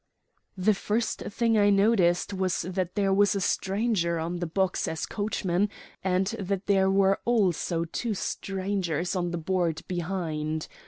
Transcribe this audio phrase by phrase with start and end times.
[0.57, 5.05] "The first thing I noticed was that there was a stranger on the box as
[5.05, 5.69] coachman,
[6.03, 10.67] and that there were also two strangers on the board behind.